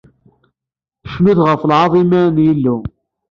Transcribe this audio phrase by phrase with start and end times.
[1.13, 2.77] Cnut ɣef lɛaḍima n Yillu.